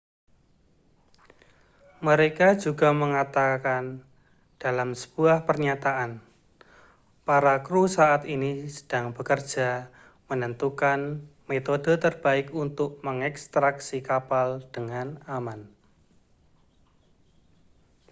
mereka 2.07 2.47
juga 2.63 2.89
mengatakan 3.01 3.85
dalam 4.63 4.89
sebuah 5.01 5.37
pernyataan 5.47 6.11
para 7.27 7.55
kru 7.65 7.83
saat 7.97 8.21
ini 8.35 8.51
sedang 8.77 9.05
bekerja 9.17 9.69
menentukan 10.29 10.99
metode 11.49 11.93
terbaik 12.03 12.47
untuk 12.63 12.89
mengekstraksi 13.07 13.97
kapal 14.09 14.47
dengan 14.75 15.07
aman 15.37 15.59